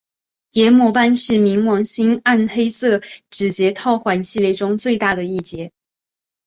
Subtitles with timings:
[0.53, 5.71] 炎魔斑是冥王星暗黑色指节套环系列中最大的一节。